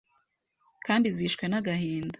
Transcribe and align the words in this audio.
kandi 0.85 1.07
zishwe 1.17 1.45
n’agahinda. 1.47 2.09